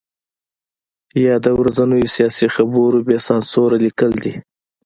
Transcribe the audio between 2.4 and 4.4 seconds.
خبرو بې سانسوره لیکل دي.